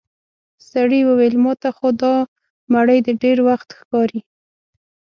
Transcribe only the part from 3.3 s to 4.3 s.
وخت ښکاري.